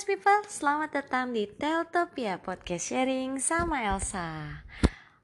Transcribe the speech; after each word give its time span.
nice 0.00 0.16
people, 0.16 0.40
selamat 0.48 0.96
datang 0.96 1.36
di 1.36 1.44
Teltopia 1.44 2.40
Podcast 2.40 2.88
Sharing 2.88 3.36
sama 3.36 3.84
Elsa. 3.84 4.64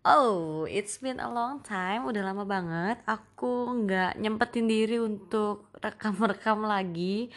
Oh, 0.04 0.68
it's 0.68 1.00
been 1.00 1.16
a 1.16 1.32
long 1.32 1.64
time, 1.64 2.04
udah 2.04 2.20
lama 2.20 2.44
banget 2.44 3.00
Aku 3.08 3.72
nggak 3.72 4.20
nyempetin 4.20 4.68
diri 4.68 5.00
untuk 5.00 5.72
rekam-rekam 5.80 6.60
lagi. 6.60 7.32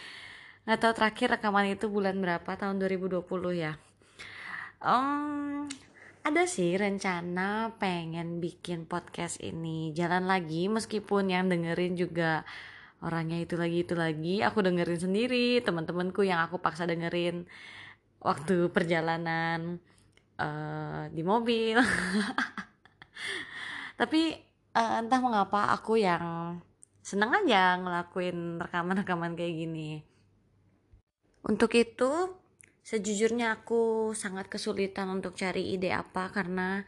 Nggak 0.68 0.80
tahu 0.84 0.92
terakhir 1.00 1.28
rekaman 1.40 1.72
itu 1.72 1.88
bulan 1.88 2.20
berapa, 2.20 2.60
tahun 2.60 2.76
2020 2.76 3.24
ya. 3.56 3.80
Um, 4.84 5.72
Ada 6.28 6.44
sih 6.44 6.76
rencana 6.76 7.72
pengen 7.80 8.44
bikin 8.44 8.84
podcast 8.84 9.40
ini 9.40 9.96
Jalan 9.96 10.28
lagi, 10.28 10.68
meskipun 10.68 11.32
yang 11.32 11.48
dengerin 11.48 11.96
juga 11.96 12.44
orangnya 13.00 13.40
itu 13.40 13.56
lagi 13.56 13.84
itu 13.84 13.96
lagi. 13.96 14.44
Aku 14.44 14.60
dengerin 14.60 15.00
sendiri 15.00 15.64
teman-temanku 15.64 16.24
yang 16.24 16.44
aku 16.44 16.60
paksa 16.60 16.84
dengerin 16.88 17.48
waktu 18.20 18.68
perjalanan 18.72 19.80
uh, 20.40 21.08
di 21.12 21.24
mobil. 21.24 21.80
Tapi 24.00 24.22
uh, 24.76 25.00
entah 25.04 25.20
mengapa 25.20 25.72
aku 25.76 26.00
yang 26.00 26.60
seneng 27.04 27.32
aja 27.34 27.80
ngelakuin 27.80 28.60
rekaman-rekaman 28.60 29.36
kayak 29.36 29.56
gini. 29.56 29.92
Untuk 31.44 31.72
itu 31.76 32.36
sejujurnya 32.84 33.60
aku 33.62 34.12
sangat 34.18 34.52
kesulitan 34.52 35.08
untuk 35.10 35.38
cari 35.40 35.74
ide 35.78 35.94
apa 35.96 36.32
karena 36.34 36.84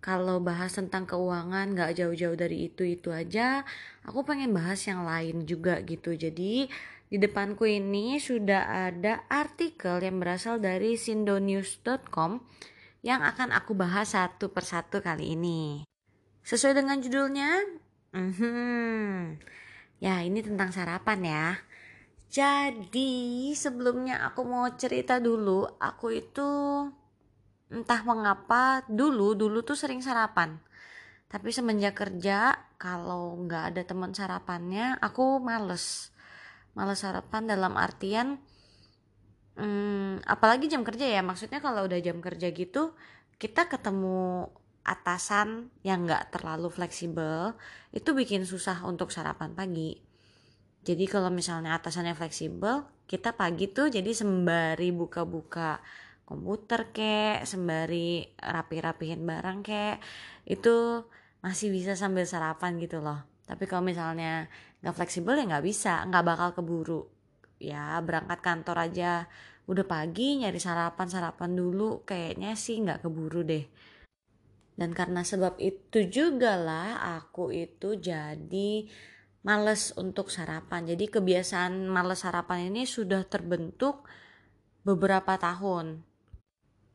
kalau 0.00 0.40
bahas 0.40 0.72
tentang 0.72 1.04
keuangan 1.04 1.76
nggak 1.76 1.92
jauh-jauh 2.00 2.36
dari 2.36 2.72
itu 2.72 2.88
itu 2.88 3.12
aja 3.12 3.68
aku 4.04 4.24
pengen 4.24 4.56
bahas 4.56 4.80
yang 4.88 5.04
lain 5.04 5.44
juga 5.44 5.80
gitu. 5.84 6.16
Jadi 6.16 6.68
di 7.10 7.16
depanku 7.18 7.68
ini 7.68 8.16
sudah 8.16 8.90
ada 8.90 9.28
artikel 9.28 10.00
yang 10.00 10.22
berasal 10.22 10.56
dari 10.56 10.96
sindonews.com 10.96 12.40
yang 13.04 13.24
akan 13.24 13.52
aku 13.52 13.76
bahas 13.76 14.12
satu 14.16 14.52
persatu 14.52 15.00
kali 15.04 15.36
ini. 15.36 15.84
Sesuai 16.44 16.80
dengan 16.80 17.00
judulnya? 17.00 17.50
Hmm, 18.10 19.36
ya 20.02 20.24
ini 20.24 20.40
tentang 20.40 20.72
sarapan 20.72 21.20
ya. 21.22 21.46
Jadi 22.30 23.50
sebelumnya 23.58 24.22
aku 24.30 24.46
mau 24.46 24.70
cerita 24.78 25.18
dulu 25.18 25.66
aku 25.82 26.14
itu 26.14 26.50
entah 27.70 28.02
mengapa 28.02 28.82
dulu 28.90 29.38
dulu 29.38 29.62
tuh 29.62 29.78
sering 29.78 30.02
sarapan. 30.02 30.58
Tapi 31.30 31.54
semenjak 31.54 31.94
kerja 31.94 32.58
kalau 32.74 33.38
nggak 33.46 33.74
ada 33.74 33.82
teman 33.86 34.10
sarapannya 34.10 34.98
aku 34.98 35.38
males. 35.38 36.10
Males 36.74 36.98
sarapan 37.02 37.46
dalam 37.46 37.78
artian 37.78 38.42
hmm, 39.54 40.26
apalagi 40.26 40.66
jam 40.66 40.82
kerja 40.82 41.06
ya. 41.06 41.22
Maksudnya 41.22 41.62
kalau 41.62 41.86
udah 41.86 42.02
jam 42.02 42.18
kerja 42.18 42.50
gitu 42.50 42.98
kita 43.38 43.70
ketemu 43.70 44.50
atasan 44.82 45.70
yang 45.86 46.04
nggak 46.08 46.34
terlalu 46.34 46.68
fleksibel 46.72 47.54
itu 47.94 48.10
bikin 48.10 48.42
susah 48.42 48.82
untuk 48.82 49.14
sarapan 49.14 49.54
pagi. 49.54 50.02
Jadi 50.82 51.04
kalau 51.06 51.30
misalnya 51.30 51.78
atasannya 51.78 52.18
fleksibel 52.18 52.88
kita 53.06 53.36
pagi 53.36 53.68
tuh 53.70 53.92
jadi 53.92 54.10
sembari 54.10 54.90
buka-buka 54.90 55.78
komputer 56.30 56.94
kek 56.94 57.42
sembari 57.42 58.22
rapi-rapihin 58.38 59.26
barang 59.26 59.66
kek 59.66 59.98
itu 60.46 61.02
masih 61.42 61.74
bisa 61.74 61.98
sambil 61.98 62.22
sarapan 62.22 62.78
gitu 62.78 63.02
loh. 63.02 63.18
Tapi 63.50 63.66
kalau 63.66 63.82
misalnya 63.82 64.46
nggak 64.78 64.94
fleksibel 64.94 65.34
ya 65.34 65.44
nggak 65.50 65.66
bisa 65.66 66.06
nggak 66.06 66.22
bakal 66.22 66.48
keburu. 66.54 67.02
Ya 67.58 67.98
berangkat 67.98 68.38
kantor 68.46 68.86
aja. 68.86 69.26
Udah 69.66 69.82
pagi 69.82 70.38
nyari 70.38 70.62
sarapan 70.62 71.10
sarapan 71.10 71.50
dulu 71.58 72.06
kayaknya 72.06 72.54
sih 72.54 72.78
nggak 72.78 73.02
keburu 73.02 73.42
deh. 73.42 73.66
Dan 74.78 74.94
karena 74.94 75.26
sebab 75.26 75.58
itu 75.58 76.06
juga 76.06 76.54
lah 76.54 77.18
aku 77.18 77.50
itu 77.50 77.98
jadi 77.98 78.86
males 79.42 79.90
untuk 79.98 80.30
sarapan. 80.30 80.94
Jadi 80.94 81.10
kebiasaan 81.10 81.90
males 81.90 82.22
sarapan 82.22 82.70
ini 82.70 82.86
sudah 82.86 83.26
terbentuk 83.26 84.06
beberapa 84.86 85.36
tahun 85.36 86.09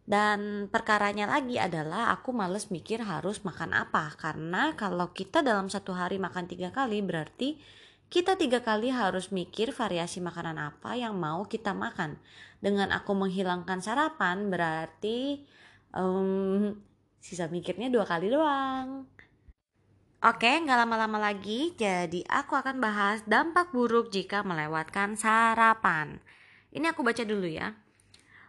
dan 0.06 0.70
perkaranya 0.70 1.26
lagi 1.26 1.58
adalah 1.58 2.14
aku 2.14 2.30
males 2.30 2.70
mikir 2.70 3.02
harus 3.02 3.42
makan 3.42 3.74
apa 3.74 4.14
karena 4.22 4.78
kalau 4.78 5.10
kita 5.10 5.42
dalam 5.42 5.66
satu 5.66 5.98
hari 5.98 6.22
makan 6.22 6.46
tiga 6.46 6.70
kali 6.70 7.02
berarti 7.02 7.58
kita 8.06 8.38
tiga 8.38 8.62
kali 8.62 8.94
harus 8.94 9.34
mikir 9.34 9.74
variasi 9.74 10.22
makanan 10.22 10.62
apa 10.62 10.94
yang 10.94 11.18
mau 11.18 11.50
kita 11.50 11.74
makan. 11.74 12.22
Dengan 12.62 12.94
aku 12.94 13.18
menghilangkan 13.18 13.82
sarapan 13.82 14.54
berarti 14.54 15.42
um, 15.90 16.70
sisa 17.18 17.50
mikirnya 17.50 17.90
dua 17.90 18.06
kali 18.06 18.30
doang. 18.30 19.10
Oke, 20.22 20.48
nggak 20.48 20.80
lama-lama 20.86 21.18
lagi. 21.18 21.74
Jadi 21.78 22.26
aku 22.30 22.58
akan 22.58 22.78
bahas 22.82 23.22
dampak 23.26 23.74
buruk 23.74 24.14
jika 24.14 24.42
melewatkan 24.46 25.18
sarapan. 25.18 26.22
Ini 26.74 26.94
aku 26.94 27.02
baca 27.06 27.22
dulu 27.26 27.46
ya. 27.50 27.74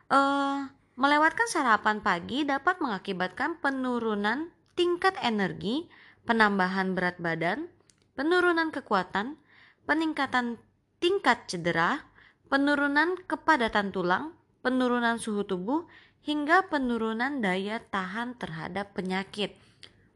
Uh, 0.07 0.69
Melewatkan 0.97 1.45
sarapan 1.45 2.01
pagi 2.01 2.49
dapat 2.49 2.81
mengakibatkan 2.81 3.61
penurunan 3.61 4.49
tingkat 4.81 5.13
energi, 5.21 5.85
penambahan 6.25 6.97
berat 6.97 7.21
badan, 7.21 7.69
penurunan 8.17 8.73
kekuatan, 8.73 9.37
peningkatan 9.85 10.57
tingkat 10.97 11.45
cedera, 11.53 12.01
penurunan 12.49 13.13
kepadatan 13.29 13.93
tulang, 13.93 14.33
penurunan 14.65 15.21
suhu 15.21 15.45
tubuh, 15.45 15.85
hingga 16.25 16.65
penurunan 16.73 17.45
daya 17.45 17.77
tahan 17.93 18.41
terhadap 18.41 18.97
penyakit. 18.97 19.53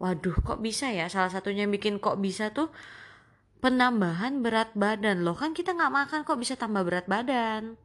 Waduh, 0.00 0.40
kok 0.40 0.64
bisa 0.64 0.88
ya? 0.88 1.12
Salah 1.12 1.28
satunya 1.28 1.68
yang 1.68 1.76
bikin 1.76 2.00
kok 2.00 2.16
bisa 2.24 2.56
tuh 2.56 2.72
penambahan 3.60 4.40
berat 4.40 4.72
badan. 4.72 5.28
Loh 5.28 5.36
kan 5.36 5.52
kita 5.52 5.76
nggak 5.76 5.92
makan 5.92 6.20
kok 6.24 6.40
bisa 6.40 6.56
tambah 6.56 6.88
berat 6.88 7.04
badan. 7.04 7.76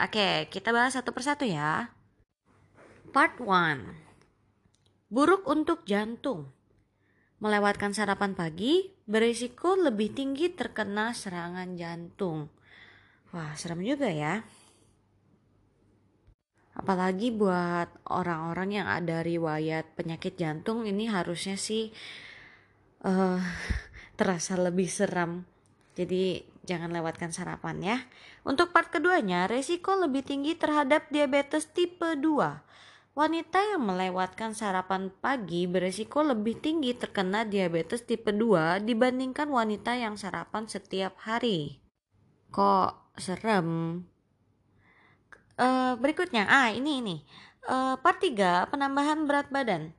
Oke, 0.00 0.48
kita 0.48 0.72
bahas 0.72 0.96
satu 0.96 1.12
persatu 1.12 1.44
ya. 1.44 1.92
Part 3.12 3.44
1 3.44 5.12
Buruk 5.12 5.44
untuk 5.44 5.84
jantung 5.84 6.48
Melewatkan 7.44 7.92
sarapan 7.92 8.32
pagi 8.32 8.88
berisiko 9.04 9.76
lebih 9.76 10.16
tinggi 10.16 10.48
terkena 10.48 11.12
serangan 11.12 11.76
jantung. 11.76 12.48
Wah, 13.36 13.52
serem 13.52 13.84
juga 13.84 14.08
ya. 14.08 14.40
Apalagi 16.72 17.28
buat 17.36 17.92
orang-orang 18.08 18.80
yang 18.80 18.88
ada 18.88 19.20
riwayat 19.20 19.92
penyakit 19.92 20.40
jantung 20.40 20.88
ini 20.88 21.04
harusnya 21.12 21.60
sih 21.60 21.92
uh, 23.04 23.36
terasa 24.16 24.56
lebih 24.56 24.88
seram. 24.88 25.44
Jadi 26.00 26.48
jangan 26.64 26.88
lewatkan 26.88 27.28
sarapan 27.28 27.76
ya. 27.84 27.98
Untuk 28.48 28.72
part 28.72 28.88
keduanya, 28.88 29.44
resiko 29.44 30.00
lebih 30.00 30.24
tinggi 30.24 30.56
terhadap 30.56 31.12
diabetes 31.12 31.68
tipe 31.76 32.16
2 32.16 32.71
Wanita 33.12 33.60
yang 33.60 33.84
melewatkan 33.84 34.56
sarapan 34.56 35.12
pagi 35.12 35.68
beresiko 35.68 36.24
lebih 36.24 36.56
tinggi 36.64 36.96
terkena 36.96 37.44
diabetes 37.44 38.08
tipe 38.08 38.32
2 38.32 38.80
dibandingkan 38.88 39.52
wanita 39.52 39.92
yang 40.00 40.16
sarapan 40.16 40.64
setiap 40.64 41.20
hari. 41.20 41.76
Kok 42.48 43.12
serem? 43.20 44.00
Uh, 45.60 45.92
berikutnya, 46.00 46.48
ah 46.48 46.72
ini 46.72 47.04
ini. 47.04 47.16
Uh, 47.68 48.00
part 48.00 48.16
3, 48.16 48.72
penambahan 48.72 49.28
berat 49.28 49.52
badan. 49.52 49.92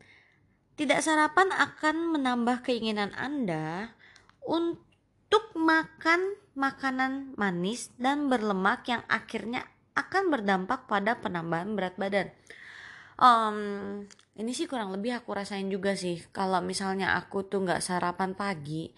Tidak 0.74 0.98
sarapan 1.06 1.54
akan 1.54 2.18
menambah 2.18 2.66
keinginan 2.66 3.14
Anda 3.14 3.94
untuk 4.42 5.54
makan 5.54 6.34
makanan 6.58 7.38
manis 7.38 7.94
dan 8.02 8.26
berlemak 8.26 8.90
yang 8.90 9.06
akhirnya 9.06 9.70
akan 9.94 10.34
berdampak 10.34 10.90
pada 10.90 11.22
penambahan 11.22 11.78
berat 11.78 11.94
badan 12.02 12.34
um, 13.24 13.58
ini 14.36 14.52
sih 14.52 14.68
kurang 14.68 14.92
lebih 14.92 15.16
aku 15.16 15.32
rasain 15.32 15.72
juga 15.72 15.96
sih 15.96 16.20
kalau 16.36 16.60
misalnya 16.60 17.16
aku 17.16 17.48
tuh 17.48 17.64
nggak 17.64 17.80
sarapan 17.80 18.36
pagi 18.36 18.92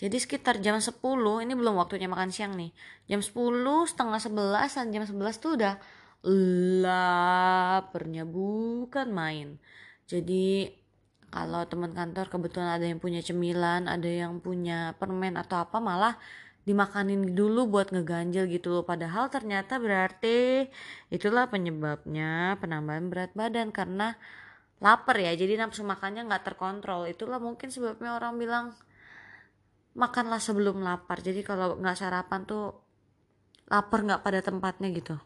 jadi 0.00 0.16
sekitar 0.16 0.64
jam 0.64 0.80
10 0.80 0.96
ini 1.44 1.52
belum 1.52 1.76
waktunya 1.76 2.08
makan 2.08 2.32
siang 2.32 2.56
nih 2.56 2.72
jam 3.04 3.20
10 3.20 3.36
setengah 3.84 4.20
11 4.20 4.76
dan 4.80 4.86
jam 4.92 5.04
11 5.04 5.42
tuh 5.44 5.52
udah 5.60 5.74
laparnya 6.82 8.26
bukan 8.26 9.08
main. 9.14 9.48
Jadi 10.10 10.66
kalau 11.30 11.66
teman 11.70 11.92
kantor 11.94 12.26
kebetulan 12.30 12.70
ada 12.78 12.86
yang 12.86 12.98
punya 13.02 13.20
cemilan 13.20 13.90
ada 13.90 14.06
yang 14.08 14.38
punya 14.40 14.94
permen 14.96 15.34
atau 15.36 15.60
apa 15.60 15.78
malah 15.82 16.14
dimakanin 16.66 17.38
dulu 17.38 17.70
buat 17.70 17.94
ngeganjel 17.94 18.50
gitu 18.50 18.74
loh. 18.74 18.84
Padahal 18.84 19.30
ternyata 19.30 19.78
berarti 19.78 20.66
itulah 21.14 21.46
penyebabnya 21.46 22.58
penambahan 22.58 23.06
berat 23.06 23.32
badan 23.38 23.70
karena 23.70 24.18
lapar 24.82 25.16
ya. 25.16 25.32
Jadi 25.38 25.54
nafsu 25.56 25.86
makannya 25.86 26.26
nggak 26.26 26.42
terkontrol. 26.42 27.06
Itulah 27.06 27.38
mungkin 27.38 27.70
sebabnya 27.70 28.18
orang 28.18 28.34
bilang 28.36 28.74
makanlah 29.94 30.42
sebelum 30.42 30.82
lapar. 30.82 31.22
Jadi 31.22 31.46
kalau 31.46 31.78
nggak 31.78 31.96
sarapan 31.96 32.42
tuh 32.42 32.74
lapar 33.70 34.02
nggak 34.02 34.22
pada 34.26 34.42
tempatnya 34.42 34.90
gitu. 34.90 35.16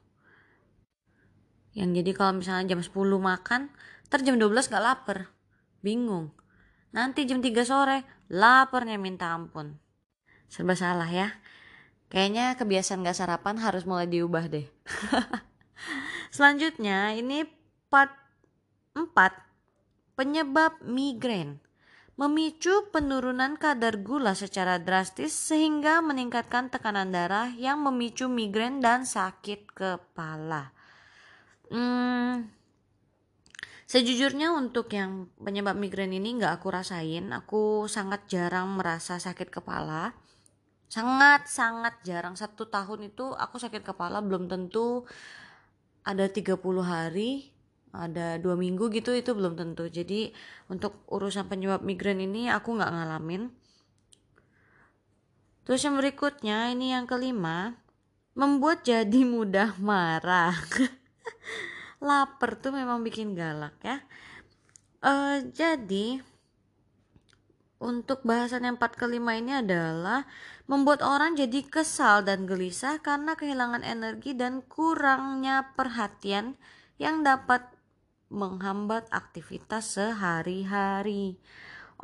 Yang 1.72 2.04
jadi 2.04 2.10
kalau 2.12 2.32
misalnya 2.36 2.76
jam 2.76 2.80
10 2.84 2.92
makan 3.16 3.72
ntar 4.12 4.20
jam 4.26 4.36
12 4.36 4.68
gak 4.68 4.84
lapar. 4.84 5.32
Bingung. 5.80 6.34
Nanti 6.90 7.24
jam 7.24 7.40
3 7.40 7.62
sore 7.62 8.26
laparnya 8.28 8.98
minta 8.98 9.30
ampun 9.30 9.89
serba 10.50 10.74
salah 10.74 11.08
ya 11.08 11.38
kayaknya 12.10 12.58
kebiasaan 12.58 13.06
gak 13.06 13.16
sarapan 13.16 13.56
harus 13.62 13.86
mulai 13.86 14.10
diubah 14.10 14.50
deh 14.50 14.66
selanjutnya 16.36 17.14
ini 17.14 17.46
part 17.88 18.12
4 18.98 19.06
penyebab 20.18 20.82
migrain 20.82 21.62
memicu 22.20 22.92
penurunan 22.92 23.56
kadar 23.56 23.96
gula 24.04 24.36
secara 24.36 24.76
drastis 24.76 25.32
sehingga 25.32 26.04
meningkatkan 26.04 26.68
tekanan 26.68 27.08
darah 27.08 27.48
yang 27.56 27.80
memicu 27.80 28.28
migrain 28.28 28.84
dan 28.84 29.08
sakit 29.08 29.72
kepala. 29.72 30.68
Hmm, 31.72 32.44
sejujurnya 33.88 34.52
untuk 34.52 34.92
yang 34.92 35.32
penyebab 35.40 35.80
migrain 35.80 36.12
ini 36.12 36.36
nggak 36.36 36.60
aku 36.60 36.68
rasain, 36.68 37.32
aku 37.32 37.88
sangat 37.88 38.28
jarang 38.28 38.76
merasa 38.76 39.16
sakit 39.16 39.48
kepala. 39.48 40.12
Sangat 40.90 41.46
sangat 41.46 42.02
jarang. 42.02 42.34
Satu 42.34 42.66
tahun 42.66 43.14
itu 43.14 43.30
aku 43.38 43.62
sakit 43.62 43.86
kepala 43.86 44.18
belum 44.18 44.50
tentu 44.50 45.06
ada 46.02 46.26
30 46.26 46.58
hari 46.82 47.54
ada 47.90 48.38
dua 48.38 48.54
minggu 48.54 48.90
gitu 48.90 49.14
itu 49.14 49.30
belum 49.34 49.58
tentu. 49.58 49.86
Jadi 49.86 50.30
untuk 50.70 51.02
urusan 51.10 51.46
penyebab 51.50 51.82
migrain 51.82 52.18
ini 52.22 52.50
aku 52.50 52.74
nggak 52.74 52.90
ngalamin. 52.90 53.50
Terus 55.66 55.86
yang 55.86 55.98
berikutnya 55.98 56.74
ini 56.74 56.94
yang 56.94 57.06
kelima 57.06 57.78
membuat 58.34 58.86
jadi 58.86 59.22
mudah 59.34 59.78
marah. 59.78 60.54
Lapar 62.02 62.56
tuh 62.58 62.72
memang 62.72 63.02
bikin 63.06 63.38
galak 63.38 63.76
ya. 63.84 64.02
Uh, 65.00 65.40
jadi 65.54 66.20
untuk 67.80 68.20
bahasan 68.28 68.68
yang 68.68 68.76
empat 68.76 69.00
kelima 69.00 69.40
ini 69.40 69.64
adalah 69.64 70.28
membuat 70.68 71.00
orang 71.00 71.32
jadi 71.32 71.64
kesal 71.64 72.20
dan 72.20 72.44
gelisah 72.44 73.00
karena 73.00 73.32
kehilangan 73.32 73.80
energi 73.80 74.36
dan 74.36 74.60
kurangnya 74.68 75.72
perhatian 75.72 76.60
yang 77.00 77.24
dapat 77.24 77.64
menghambat 78.28 79.08
aktivitas 79.08 79.96
sehari-hari. 79.96 81.40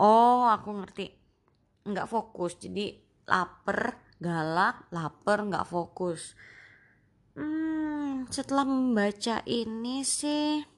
Oh, 0.00 0.48
aku 0.48 0.80
ngerti. 0.80 1.12
Nggak 1.86 2.08
fokus. 2.08 2.56
Jadi 2.56 2.96
lapar, 3.28 4.00
galak, 4.16 4.88
lapar, 4.90 5.44
nggak 5.44 5.68
fokus. 5.68 6.32
Hmm, 7.36 8.24
setelah 8.32 8.64
membaca 8.64 9.44
ini 9.44 10.00
sih 10.02 10.75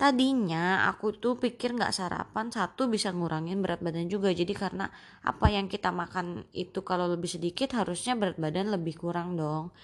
tadinya 0.00 0.88
aku 0.88 1.12
tuh 1.12 1.36
pikir 1.36 1.76
nggak 1.76 1.92
sarapan 1.92 2.48
satu 2.48 2.88
bisa 2.88 3.12
ngurangin 3.12 3.60
berat 3.60 3.84
badan 3.84 4.08
juga. 4.08 4.32
Jadi 4.32 4.56
karena 4.56 4.88
apa 5.20 5.52
yang 5.52 5.68
kita 5.68 5.92
makan 5.92 6.48
itu 6.56 6.80
kalau 6.80 7.04
lebih 7.12 7.28
sedikit 7.28 7.76
harusnya 7.76 8.16
berat 8.16 8.40
badan 8.40 8.72
lebih 8.72 8.96
kurang 8.96 9.36
dong. 9.36 9.76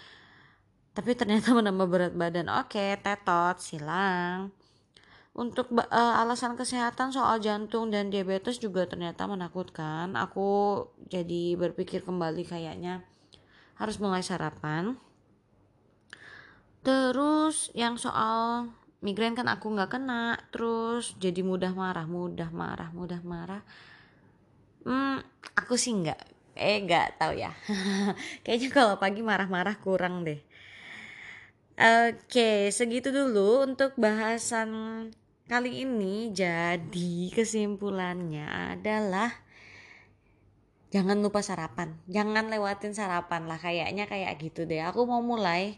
Tapi 0.96 1.12
ternyata 1.12 1.52
menambah 1.58 1.88
berat 1.92 2.14
badan. 2.16 2.48
Oke 2.48 2.96
tetot 3.04 3.60
silang. 3.60 4.56
Untuk 5.36 5.68
uh, 5.76 5.84
alasan 6.24 6.56
kesehatan 6.56 7.12
soal 7.12 7.36
jantung 7.44 7.92
dan 7.92 8.08
diabetes 8.08 8.56
juga 8.56 8.88
ternyata 8.88 9.28
menakutkan. 9.28 10.16
Aku 10.16 10.80
jadi 11.12 11.60
berpikir 11.60 12.00
kembali 12.00 12.48
kayaknya 12.48 13.04
harus 13.76 14.00
mulai 14.00 14.24
sarapan. 14.24 14.96
Terus 16.80 17.68
yang 17.76 18.00
soal 18.00 18.72
migrain 19.06 19.38
kan 19.38 19.46
aku 19.46 19.66
nggak 19.70 19.90
kena 19.94 20.34
terus 20.50 21.14
jadi 21.22 21.40
mudah 21.46 21.70
marah 21.70 22.06
mudah 22.10 22.50
marah 22.50 22.90
mudah 22.90 23.22
marah 23.22 23.62
hmm 24.82 25.22
aku 25.54 25.78
sih 25.78 25.94
nggak 25.94 26.20
eh 26.58 26.82
nggak 26.82 27.06
tahu 27.20 27.32
ya 27.38 27.52
kayaknya 28.44 28.70
kalau 28.74 28.94
pagi 28.98 29.22
marah-marah 29.22 29.76
kurang 29.78 30.26
deh 30.26 30.40
Oke, 31.76 32.72
segitu 32.72 33.12
dulu 33.12 33.68
untuk 33.68 33.92
bahasan 34.00 34.70
kali 35.44 35.84
ini. 35.84 36.32
Jadi, 36.32 37.28
kesimpulannya 37.36 38.48
adalah 38.72 39.28
jangan 40.88 41.20
lupa 41.20 41.44
sarapan. 41.44 42.00
Jangan 42.08 42.48
lewatin 42.48 42.96
sarapan 42.96 43.44
lah 43.44 43.60
kayaknya 43.60 44.08
kayak 44.08 44.40
gitu 44.40 44.64
deh. 44.64 44.80
Aku 44.88 45.04
mau 45.04 45.20
mulai 45.20 45.76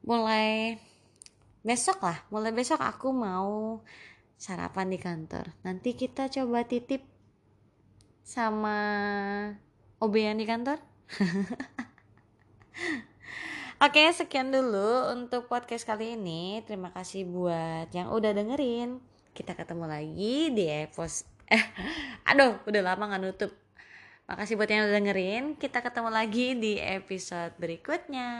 mulai 0.00 0.80
besok 1.62 2.02
lah. 2.02 2.22
Mulai 2.28 2.52
besok 2.54 2.82
aku 2.82 3.10
mau 3.14 3.80
sarapan 4.38 4.90
di 4.90 4.98
kantor. 4.98 5.54
Nanti 5.62 5.94
kita 5.94 6.26
coba 6.26 6.66
titip 6.66 7.06
sama 8.26 8.78
obean 10.02 10.38
di 10.38 10.46
kantor. 10.46 10.78
Oke, 13.82 14.14
sekian 14.14 14.54
dulu 14.54 15.10
untuk 15.10 15.50
podcast 15.50 15.82
kali 15.82 16.14
ini. 16.14 16.62
Terima 16.62 16.94
kasih 16.94 17.26
buat 17.26 17.90
yang 17.90 18.14
udah 18.14 18.30
dengerin. 18.30 19.02
Kita 19.34 19.58
ketemu 19.58 19.90
lagi 19.90 20.54
di 20.54 20.70
episode 20.70 21.26
eh 21.50 21.64
aduh, 22.30 22.62
udah 22.62 22.82
lama 22.82 23.10
nggak 23.10 23.22
nutup. 23.22 23.52
Makasih 24.30 24.54
buat 24.54 24.70
yang 24.70 24.86
udah 24.86 24.96
dengerin. 25.02 25.58
Kita 25.58 25.82
ketemu 25.82 26.10
lagi 26.14 26.54
di 26.54 26.78
episode 26.78 27.58
berikutnya. 27.58 28.30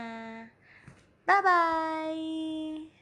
Bye 1.27 1.43
bye. 1.43 3.02